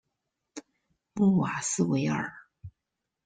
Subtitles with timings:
[1.17, 2.33] 穆瓦斯维尔。